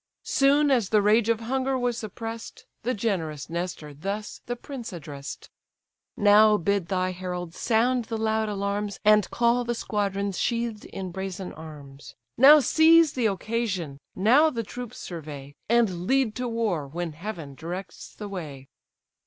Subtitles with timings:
[0.25, 5.47] Soon as the rage of hunger was suppress'd, The generous Nestor thus the prince address'd.
[6.17, 11.53] "Now bid thy heralds sound the loud alarms, And call the squadrons sheathed in brazen
[11.53, 17.53] arms; Now seize the occasion, now the troops survey, And lead to war when heaven
[17.53, 18.69] directs the way."